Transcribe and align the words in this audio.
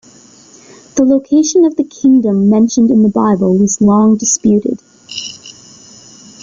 The 0.95 1.05
location 1.05 1.63
of 1.63 1.75
the 1.75 1.83
kingdom 1.83 2.49
mentioned 2.49 2.89
in 2.89 3.03
the 3.03 3.09
Bible 3.09 3.55
was 3.55 3.81
long 3.81 4.17
disputed. 4.17 4.79